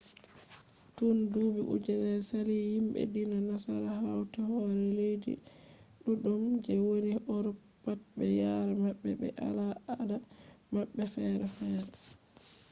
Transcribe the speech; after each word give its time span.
tun 0.95 1.17
duuɓi 1.31 1.61
ujunnere 1.73 2.13
sali 2.29 2.55
himɓe 2.73 3.01
diina 3.13 3.37
nasara 3.49 3.89
hauti 4.01 4.39
hore 4.49 4.77
leddi 4.97 5.33
ɗuɗɗum 6.03 6.43
je 6.65 6.73
woni 6.85 7.11
urop 7.35 7.59
pat 7.83 7.99
be 8.15 8.25
yare 8.39 8.73
maɓɓe 8.83 9.09
be 9.19 9.27
al 9.47 9.57
ada 10.01 10.17
maɓɓe 10.73 11.01
fere 11.13 11.47
fere 11.57 11.85